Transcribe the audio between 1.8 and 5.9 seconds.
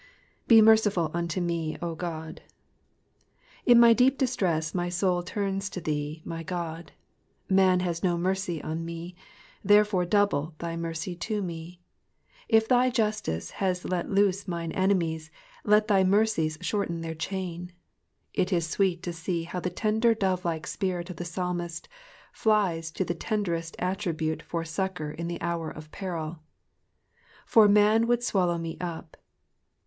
Ood.^^ In my deep distress my soul turns to